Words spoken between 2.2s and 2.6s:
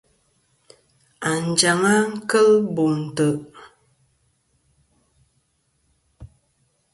kel